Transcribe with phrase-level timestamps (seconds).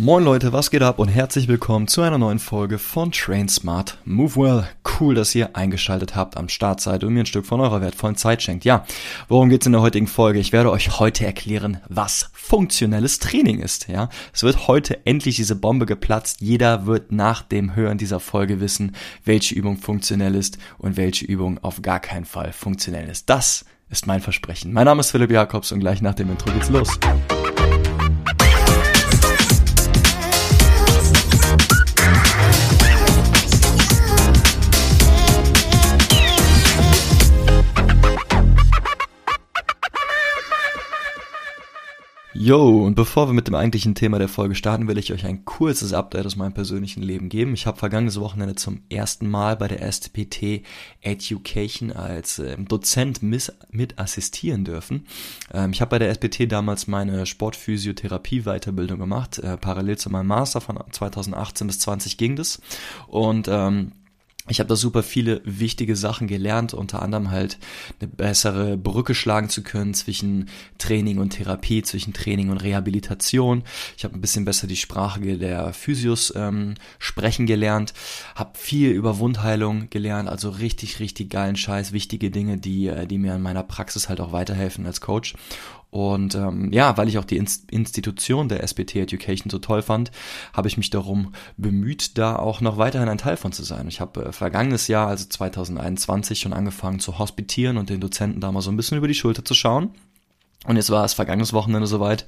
[0.00, 3.98] Moin Leute, was geht ab und herzlich willkommen zu einer neuen Folge von Train Smart
[4.04, 4.68] Move Well.
[5.00, 8.14] Cool, dass ihr eingeschaltet habt am Start seid und mir ein Stück von eurer wertvollen
[8.14, 8.64] Zeit schenkt.
[8.64, 8.84] Ja,
[9.26, 10.38] worum geht's in der heutigen Folge?
[10.38, 13.88] Ich werde euch heute erklären, was funktionelles Training ist.
[13.88, 16.42] Ja, es wird heute endlich diese Bombe geplatzt.
[16.42, 18.94] Jeder wird nach dem Hören dieser Folge wissen,
[19.24, 23.28] welche Übung funktionell ist und welche Übung auf gar keinen Fall funktionell ist.
[23.28, 24.72] Das ist mein Versprechen.
[24.72, 27.00] Mein Name ist Philipp Jakobs und gleich nach dem Intro geht's los.
[42.40, 45.44] Yo, und bevor wir mit dem eigentlichen Thema der Folge starten, will ich euch ein
[45.44, 47.52] kurzes Update aus meinem persönlichen Leben geben.
[47.52, 50.62] Ich habe vergangenes Wochenende zum ersten Mal bei der SPT
[51.00, 55.04] Education als äh, Dozent miss, mit assistieren dürfen.
[55.52, 59.40] Ähm, ich habe bei der SPT damals meine Sportphysiotherapie-Weiterbildung gemacht.
[59.40, 62.62] Äh, parallel zu meinem Master von 2018 bis 20 ging das.
[63.08, 63.90] Und ähm,
[64.48, 67.58] ich habe da super viele wichtige Sachen gelernt, unter anderem halt
[68.00, 73.62] eine bessere Brücke schlagen zu können zwischen Training und Therapie, zwischen Training und Rehabilitation.
[73.96, 77.94] Ich habe ein bisschen besser die Sprache der Physios ähm, sprechen gelernt,
[78.34, 83.18] habe viel über Wundheilung gelernt, also richtig, richtig geilen Scheiß, wichtige Dinge, die, äh, die
[83.18, 85.34] mir in meiner Praxis halt auch weiterhelfen als Coach.
[85.90, 90.10] Und ähm, ja, weil ich auch die Institution der SBT Education so toll fand,
[90.52, 93.88] habe ich mich darum bemüht, da auch noch weiterhin ein Teil von zu sein.
[93.88, 98.52] Ich habe äh, vergangenes Jahr, also 2021, schon angefangen zu hospitieren und den Dozenten da
[98.52, 99.94] mal so ein bisschen über die Schulter zu schauen.
[100.66, 102.26] Und jetzt war es vergangenes Wochenende soweit,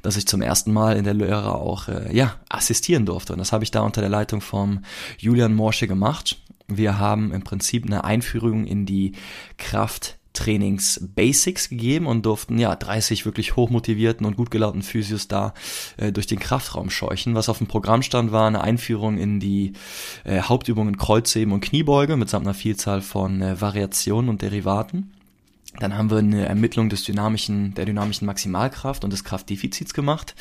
[0.00, 3.34] dass ich zum ersten Mal in der Lehre auch äh, ja assistieren durfte.
[3.34, 4.82] Und das habe ich da unter der Leitung vom
[5.18, 6.38] Julian Morsche gemacht.
[6.68, 9.12] Wir haben im Prinzip eine Einführung in die
[9.58, 15.54] Kraft Trainings Basics gegeben und durften ja 30 wirklich hochmotivierten und gut gelaunten Physios da
[15.96, 17.34] äh, durch den Kraftraum scheuchen.
[17.34, 19.72] Was auf dem Programm stand, war eine Einführung in die
[20.24, 25.12] äh, Hauptübungen Kreuzheben und Kniebeuge mitsamt einer Vielzahl von äh, Variationen und Derivaten.
[25.80, 30.36] Dann haben wir eine Ermittlung des dynamischen, der dynamischen Maximalkraft und des Kraftdefizits gemacht.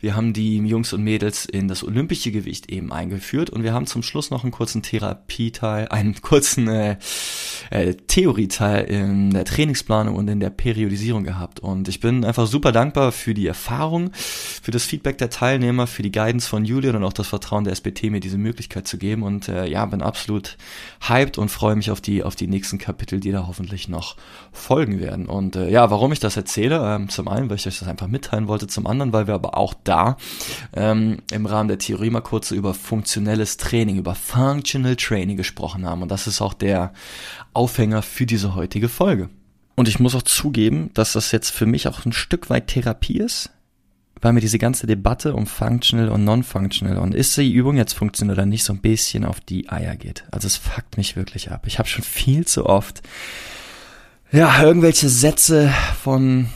[0.00, 3.86] Wir haben die Jungs und Mädels in das olympische Gewicht eben eingeführt und wir haben
[3.86, 6.98] zum Schluss noch einen kurzen Therapieteil, einen kurzen äh,
[7.70, 11.60] äh, Theorieteil in der Trainingsplanung und in der Periodisierung gehabt.
[11.60, 16.02] Und ich bin einfach super dankbar für die Erfahrung, für das Feedback der Teilnehmer, für
[16.02, 19.22] die Guidance von Julian und auch das Vertrauen der SBT, mir diese Möglichkeit zu geben.
[19.22, 20.56] Und äh, ja, bin absolut
[21.08, 24.16] hyped und freue mich auf die, auf die nächsten Kapitel, die da hoffentlich noch
[24.52, 25.26] folgen werden.
[25.26, 28.08] Und äh, ja, warum ich das erzähle, ähm, zum einen, weil ich euch das einfach
[28.08, 30.16] mitteilen wollte, zum anderen, weil wir aber auch da
[30.74, 36.02] ähm, im Rahmen der Theorie mal kurz über funktionelles Training, über Functional Training gesprochen haben.
[36.02, 36.92] Und das ist auch der
[37.54, 39.30] Aufhänger für diese heutige Folge.
[39.76, 43.18] Und ich muss auch zugeben, dass das jetzt für mich auch ein Stück weit Therapie
[43.18, 43.50] ist,
[44.20, 48.34] weil mir diese ganze Debatte um Functional und Non-Functional und ist die Übung jetzt funktional
[48.34, 50.24] oder nicht so ein bisschen auf die Eier geht.
[50.30, 51.66] Also es fuckt mich wirklich ab.
[51.66, 53.02] Ich habe schon viel zu oft
[54.32, 55.72] ja, irgendwelche Sätze
[56.02, 56.48] von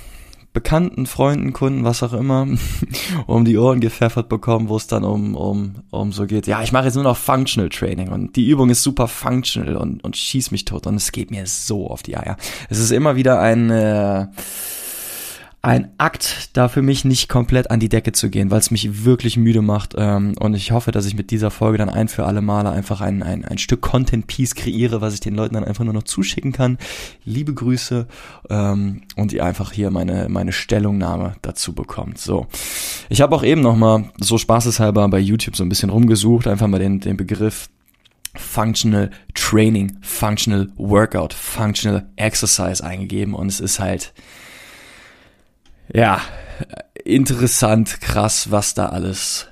[0.53, 2.47] Bekannten, Freunden, Kunden, was auch immer,
[3.26, 6.72] um die Ohren gepfeffert bekommen, wo es dann um, um, um so geht, ja, ich
[6.72, 10.50] mache jetzt nur noch Functional Training und die Übung ist super functional und, und schieß
[10.50, 12.37] mich tot und es geht mir so auf die Eier.
[12.70, 14.26] Es ist immer wieder ein, äh,
[15.68, 19.04] ein Akt, da für mich nicht komplett an die Decke zu gehen, weil es mich
[19.04, 19.94] wirklich müde macht.
[19.98, 23.02] Ähm, und ich hoffe, dass ich mit dieser Folge dann ein für alle Male einfach
[23.02, 26.52] ein, ein, ein Stück Content-Piece kreiere, was ich den Leuten dann einfach nur noch zuschicken
[26.52, 26.78] kann.
[27.26, 28.06] Liebe Grüße
[28.48, 32.16] ähm, und ihr einfach hier meine, meine Stellungnahme dazu bekommt.
[32.16, 32.46] So,
[33.10, 36.78] ich habe auch eben nochmal so spaßeshalber bei YouTube so ein bisschen rumgesucht, einfach mal
[36.78, 37.68] den, den Begriff
[38.34, 44.14] Functional Training, Functional Workout, Functional Exercise eingegeben und es ist halt
[45.93, 46.21] ja,
[47.04, 49.49] interessant, krass, was da alles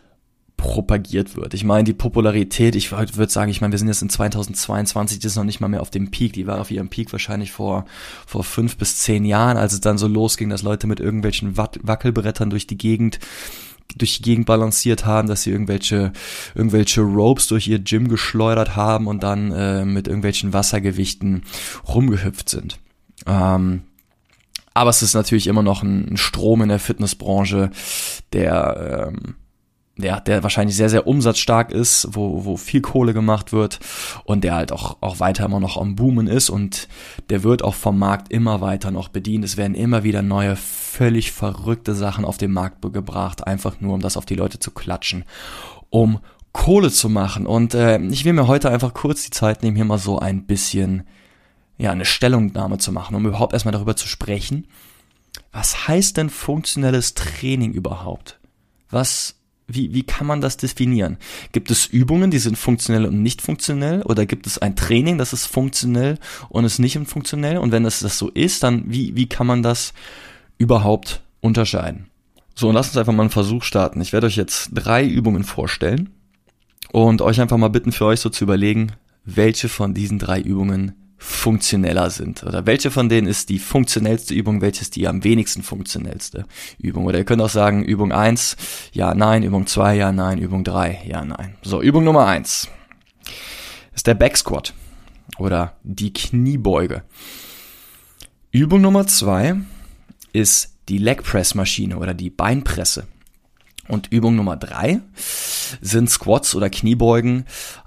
[0.56, 1.54] propagiert wird.
[1.54, 5.32] Ich meine, die Popularität, ich würde sagen, ich meine, wir sind jetzt in 2022, das
[5.32, 6.32] ist noch nicht mal mehr auf dem Peak.
[6.32, 7.84] Die war auf ihrem Peak wahrscheinlich vor,
[8.26, 12.50] vor fünf bis zehn Jahren, als es dann so losging, dass Leute mit irgendwelchen Wackelbrettern
[12.50, 13.18] durch die Gegend
[13.96, 16.12] durch die Gegend balanciert haben, dass sie irgendwelche
[16.56, 21.44] irgendwelche Ropes durch ihr Gym geschleudert haben und dann äh, mit irgendwelchen Wassergewichten
[21.86, 22.78] rumgehüpft sind.
[23.26, 23.82] Ähm,
[24.76, 27.70] aber es ist natürlich immer noch ein Strom in der Fitnessbranche,
[28.34, 29.36] der, ähm,
[29.96, 33.80] der, der wahrscheinlich sehr, sehr umsatzstark ist, wo, wo viel Kohle gemacht wird
[34.24, 36.88] und der halt auch, auch weiter immer noch am Boomen ist und
[37.30, 39.46] der wird auch vom Markt immer weiter noch bedient.
[39.46, 44.00] Es werden immer wieder neue, völlig verrückte Sachen auf den Markt gebracht, einfach nur um
[44.00, 45.24] das auf die Leute zu klatschen,
[45.88, 46.18] um
[46.52, 47.46] Kohle zu machen.
[47.46, 50.44] Und äh, ich will mir heute einfach kurz die Zeit nehmen, hier mal so ein
[50.44, 51.04] bisschen
[51.78, 54.66] ja, eine Stellungnahme zu machen, um überhaupt erstmal darüber zu sprechen.
[55.52, 58.38] Was heißt denn funktionelles Training überhaupt?
[58.90, 59.34] Was,
[59.68, 61.18] Wie, wie kann man das definieren?
[61.52, 64.02] Gibt es Übungen, die sind funktionell und nicht funktionell?
[64.02, 66.18] Oder gibt es ein Training, das ist funktionell
[66.48, 67.58] und ist nicht funktionell?
[67.58, 69.92] Und wenn das, das so ist, dann wie, wie kann man das
[70.56, 72.06] überhaupt unterscheiden?
[72.54, 74.00] So, und lasst uns einfach mal einen Versuch starten.
[74.00, 76.10] Ich werde euch jetzt drei Übungen vorstellen
[76.92, 78.92] und euch einfach mal bitten, für euch so zu überlegen,
[79.24, 80.94] welche von diesen drei Übungen
[81.26, 82.44] funktioneller sind.
[82.44, 86.46] Oder welche von denen ist die funktionellste Übung, welche ist die am wenigsten funktionellste
[86.78, 87.04] Übung.
[87.04, 88.56] Oder ihr könnt auch sagen, Übung eins,
[88.92, 91.56] ja, nein, Übung zwei, ja, nein, Übung drei, ja, nein.
[91.62, 92.68] So, Übung Nummer eins
[93.92, 94.72] ist der Back Squat
[95.36, 97.02] oder die Kniebeuge.
[98.52, 99.56] Übung Nummer zwei
[100.32, 103.08] ist die Leg Press Maschine oder die Beinpresse.
[103.88, 105.00] Und Übung Nummer drei
[105.80, 107.46] sind Squats oder Kniebeugen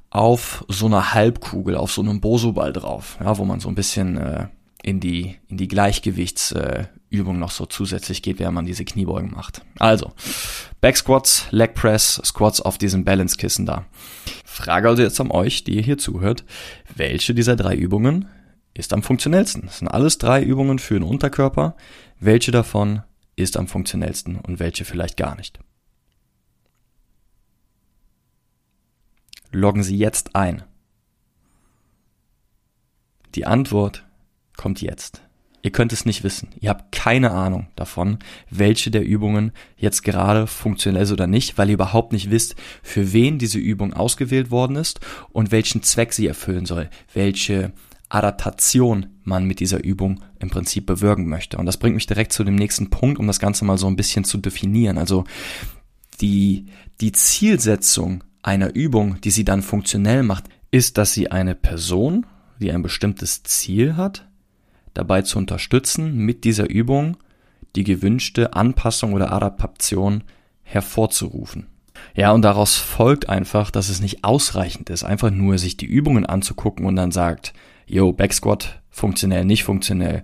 [0.09, 4.17] auf so einer Halbkugel, auf so einem Boso-Ball drauf, ja, wo man so ein bisschen
[4.17, 4.47] äh,
[4.81, 9.61] in die in die Gleichgewichtsübung äh, noch so zusätzlich geht, während man diese Kniebeugen macht.
[9.77, 10.13] Also
[10.81, 13.85] Back Squats, Leg Press, Squats auf diesem Balance Kissen da.
[14.45, 16.43] Frage also jetzt an euch, die ihr hier zuhört,
[16.95, 18.27] welche dieser drei Übungen
[18.73, 19.63] ist am funktionellsten?
[19.65, 21.75] Das sind alles drei Übungen für den Unterkörper.
[22.19, 23.03] Welche davon
[23.35, 25.59] ist am funktionellsten und welche vielleicht gar nicht?
[29.51, 30.63] Loggen Sie jetzt ein.
[33.35, 34.05] Die Antwort
[34.57, 35.21] kommt jetzt.
[35.61, 36.49] Ihr könnt es nicht wissen.
[36.59, 38.19] Ihr habt keine Ahnung davon,
[38.49, 43.11] welche der Übungen jetzt gerade funktionell ist oder nicht, weil ihr überhaupt nicht wisst, für
[43.11, 45.01] wen diese Übung ausgewählt worden ist
[45.31, 47.73] und welchen Zweck sie erfüllen soll, welche
[48.07, 51.57] Adaptation man mit dieser Übung im Prinzip bewirken möchte.
[51.57, 53.97] Und das bringt mich direkt zu dem nächsten Punkt, um das Ganze mal so ein
[53.97, 54.97] bisschen zu definieren.
[54.97, 55.25] Also
[56.21, 56.67] die,
[57.01, 62.25] die Zielsetzung einer Übung, die sie dann funktionell macht, ist, dass sie eine Person,
[62.59, 64.27] die ein bestimmtes Ziel hat,
[64.93, 67.17] dabei zu unterstützen, mit dieser Übung
[67.75, 70.23] die gewünschte Anpassung oder Adaptation
[70.63, 71.67] hervorzurufen.
[72.15, 76.25] Ja, und daraus folgt einfach, dass es nicht ausreichend ist, einfach nur sich die Übungen
[76.25, 77.53] anzugucken und dann sagt,
[77.85, 80.23] yo, Backsquat, funktionell, nicht funktionell,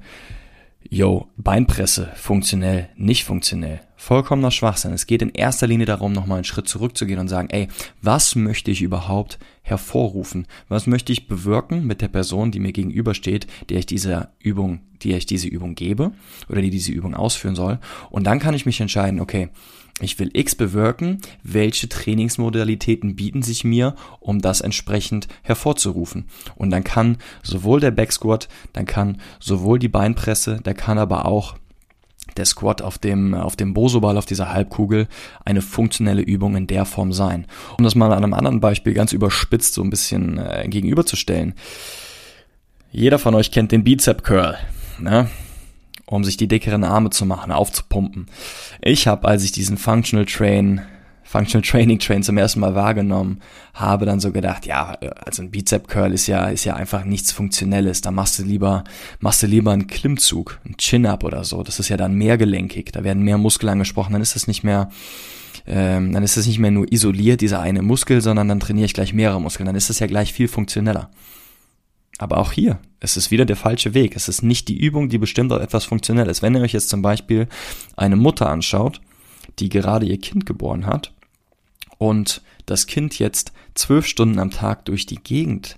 [0.89, 3.81] yo, Beinpresse, funktionell, nicht funktionell.
[4.05, 4.93] Vollkommener Schwachsinn.
[4.93, 7.69] Es geht in erster Linie darum, nochmal einen Schritt zurückzugehen und sagen, ey,
[8.03, 10.45] was möchte ich überhaupt hervorrufen?
[10.67, 15.13] Was möchte ich bewirken mit der Person, die mir gegenübersteht, der ich diese Übung, die
[15.13, 16.11] ich diese Übung gebe
[16.49, 17.79] oder die diese Übung ausführen soll?
[18.11, 19.49] Und dann kann ich mich entscheiden, okay,
[19.99, 26.25] ich will X bewirken, welche Trainingsmodalitäten bieten sich mir, um das entsprechend hervorzurufen.
[26.55, 31.55] Und dann kann sowohl der Backsquat, dann kann sowohl die Beinpresse, der kann aber auch
[32.37, 35.07] der Squat auf dem, auf dem Bosoball, auf dieser Halbkugel,
[35.43, 37.45] eine funktionelle Übung in der Form sein.
[37.77, 41.53] Um das mal an einem anderen Beispiel ganz überspitzt so ein bisschen äh, gegenüberzustellen.
[42.91, 44.57] Jeder von euch kennt den Bizep Curl,
[44.99, 45.29] ne?
[46.05, 48.27] um sich die dickeren Arme zu machen, aufzupumpen.
[48.81, 50.81] Ich habe, als ich diesen Functional Train
[51.25, 53.41] Functional Training Train zum ersten Mal wahrgenommen
[53.73, 54.91] habe, dann so gedacht, ja,
[55.25, 58.01] also ein Bizep Curl ist ja, ist ja einfach nichts Funktionelles.
[58.01, 58.83] Da machst du lieber,
[59.19, 61.63] machst du lieber einen Klimmzug, einen Chin-Up oder so.
[61.63, 62.91] Das ist ja dann mehrgelenkig.
[62.93, 64.13] Da werden mehr Muskeln angesprochen.
[64.13, 64.89] Dann ist das nicht mehr,
[65.65, 68.93] ähm, dann ist das nicht mehr nur isoliert, dieser eine Muskel, sondern dann trainiere ich
[68.93, 69.65] gleich mehrere Muskeln.
[69.65, 71.09] Dann ist das ja gleich viel funktioneller.
[72.19, 74.15] Aber auch hier, es ist wieder der falsche Weg.
[74.15, 76.43] Es ist nicht die Übung, die bestimmt auf etwas funktionell ist.
[76.43, 77.47] Wenn ihr euch jetzt zum Beispiel
[77.97, 79.01] eine Mutter anschaut,
[79.57, 81.14] die gerade ihr Kind geboren hat
[82.07, 85.77] und das Kind jetzt zwölf Stunden am Tag durch die Gegend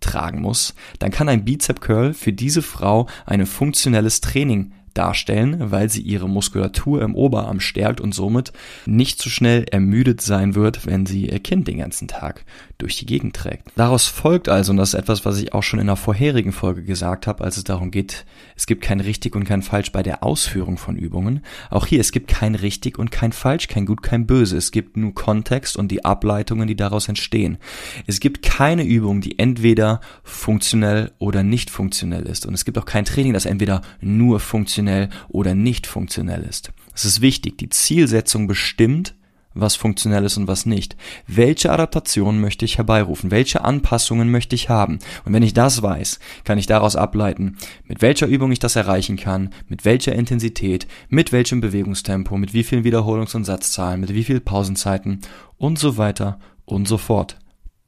[0.00, 5.90] tragen muss, dann kann ein Bizep Curl für diese Frau ein funktionelles Training darstellen, weil
[5.90, 8.52] sie ihre Muskulatur im Oberarm stärkt und somit
[8.86, 12.44] nicht so schnell ermüdet sein wird, wenn sie ihr Kind den ganzen Tag
[12.78, 13.68] durch die Gegend trägt.
[13.76, 16.82] Daraus folgt also, und das ist etwas, was ich auch schon in der vorherigen Folge
[16.82, 18.24] gesagt habe, als es darum geht,
[18.56, 21.44] es gibt kein richtig und kein falsch bei der Ausführung von Übungen.
[21.70, 24.56] Auch hier, es gibt kein richtig und kein falsch, kein gut, kein böse.
[24.56, 27.58] Es gibt nur Kontext und die Ableitungen, die daraus entstehen.
[28.06, 32.46] Es gibt keine Übung, die entweder funktionell oder nicht funktionell ist.
[32.46, 36.72] Und es gibt auch kein Training, das entweder nur funktionell oder nicht funktionell ist.
[36.94, 39.14] Es ist wichtig, die Zielsetzung bestimmt,
[39.54, 40.96] was funktionell ist und was nicht.
[41.26, 43.30] Welche Adaptation möchte ich herbeirufen?
[43.30, 44.98] Welche Anpassungen möchte ich haben?
[45.24, 49.16] Und wenn ich das weiß, kann ich daraus ableiten, mit welcher Übung ich das erreichen
[49.16, 54.24] kann, mit welcher Intensität, mit welchem Bewegungstempo, mit wie vielen Wiederholungs- und Satzzahlen, mit wie
[54.24, 55.20] vielen Pausenzeiten
[55.56, 57.38] und so weiter und so fort.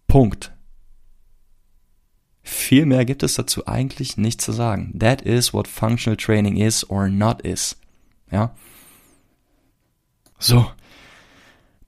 [0.07, 0.53] Punkt.
[2.43, 4.97] Viel mehr gibt es dazu eigentlich nicht zu sagen.
[4.97, 7.77] That is what functional training is or not is.
[8.31, 8.55] Ja?
[10.39, 10.71] So,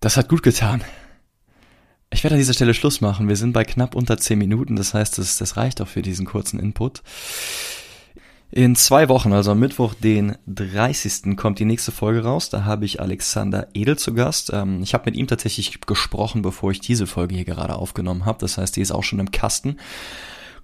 [0.00, 0.83] das hat gut getan.
[2.11, 3.28] Ich werde an dieser Stelle Schluss machen.
[3.28, 6.26] Wir sind bei knapp unter 10 Minuten, das heißt, das, das reicht auch für diesen
[6.26, 7.02] kurzen Input.
[8.50, 11.37] In zwei Wochen, also am Mittwoch, den 30.
[11.37, 12.49] kommt die nächste Folge raus.
[12.49, 14.50] Da habe ich Alexander Edel zu Gast.
[14.55, 18.38] Ähm, ich habe mit ihm tatsächlich gesprochen, bevor ich diese Folge hier gerade aufgenommen habe.
[18.38, 19.76] Das heißt, die ist auch schon im Kasten.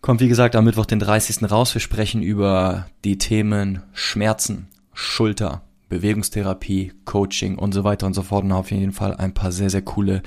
[0.01, 1.51] Kommt, wie gesagt, am Mittwoch, den 30.
[1.51, 1.75] raus.
[1.75, 5.63] Wir sprechen über die Themen Schmerzen, Schulter,
[5.95, 8.45] Bewegungstherapie, Coaching und so weiter und so fort.
[8.45, 10.23] Und auf jeden Fall ein paar sehr, sehr coole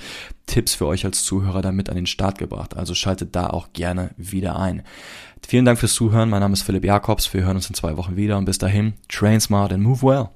[0.46, 2.78] Tipps für euch als Zuhörer damit an den Start gebracht.
[2.78, 4.84] Also schaltet da auch gerne wieder ein.
[5.46, 6.30] Vielen Dank fürs Zuhören.
[6.30, 7.34] Mein Name ist Philipp Jakobs.
[7.34, 10.30] Wir hören uns in zwei Wochen wieder und bis dahin, train smart and move well.